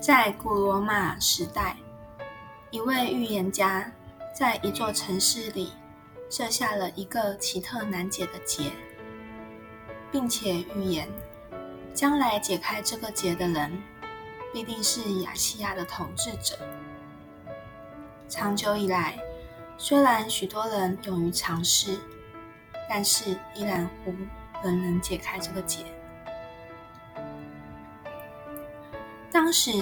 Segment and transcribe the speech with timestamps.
[0.00, 1.76] 在古罗马时代，
[2.70, 3.92] 一位预言家
[4.34, 5.74] 在一座城市里
[6.30, 8.72] 设下了一个奇特难解的结，
[10.10, 11.06] 并且预言
[11.92, 13.70] 将来解开这个结的人
[14.54, 16.58] 必定是亚细亚的统治者。
[18.26, 19.18] 长久以来，
[19.76, 21.98] 虽然许多人勇于尝试，
[22.88, 24.14] 但是依然无
[24.64, 25.84] 人能解开这个结。
[29.42, 29.72] 当时，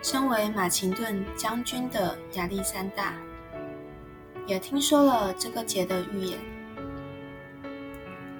[0.00, 3.14] 身为马其顿将军的亚历山大
[4.46, 6.38] 也听说了这个节的预言，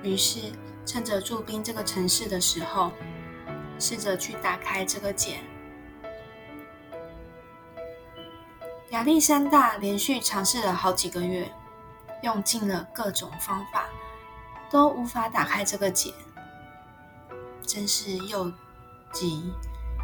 [0.04, 0.52] 于是
[0.86, 2.92] 趁着驻兵这个城市的时候，
[3.80, 5.40] 试着去打开这个结。
[8.90, 11.50] 亚历山大连续尝试了好几个月，
[12.22, 13.88] 用尽了各种方法，
[14.70, 16.14] 都无法打开这个结，
[17.66, 18.48] 真是又
[19.12, 19.52] 急。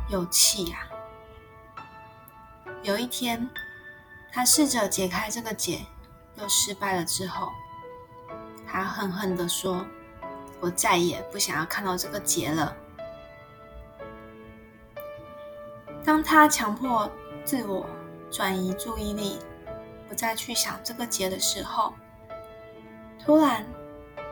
[0.08, 0.86] 有气呀！
[2.82, 3.48] 有一天，
[4.32, 5.86] 他试着解开这个结，
[6.34, 7.04] 又失败了。
[7.04, 7.50] 之后，
[8.66, 9.86] 他恨恨地说
[10.60, 12.76] ：“我再也不想要看到这个结了。”
[16.04, 17.10] 当他强迫
[17.44, 17.86] 自我
[18.30, 19.38] 转移注意力，
[20.08, 21.94] 不再去想这个结的时候，
[23.24, 23.64] 突然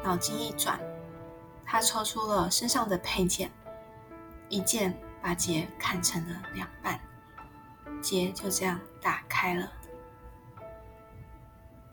[0.02, 0.78] 脑筋一转，
[1.64, 3.50] 他抽出了身上的佩剑，
[4.48, 4.94] 一剑。
[5.22, 6.98] 把结砍成了两半，
[8.00, 9.70] 结就这样打开了。